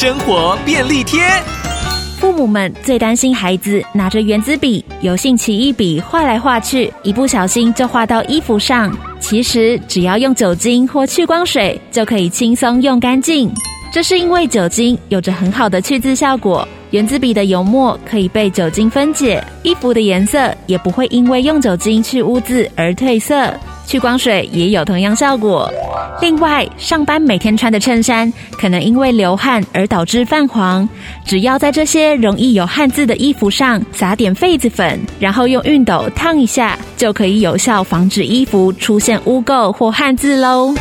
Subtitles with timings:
[0.00, 1.20] 生活便利贴。
[2.18, 8.90] 父母们最担心孩子拿着原子笔，油性奇异笔画来画去，一不小心就画到衣服上。
[9.20, 13.52] 其实只要用酒精或去光水，就可以轻松用干净。
[13.92, 23.52] 这是因为酒精有着很好的去渍效果，原子笔的油墨可以被酒精分解，衣服的颜色也不会因为用酒精去污渍而褪色。
[23.90, 25.68] 去光水也有同样效果。
[26.22, 30.88] 另外，上班每天穿的衬衫可能因为流汗而导致泛黄，
[31.24, 40.72] 只要在这些容易有汗渍的衣服上撒点痱子粉，然后用熨斗烫一下，就可以有效防止衣服出现污垢或汗渍喽。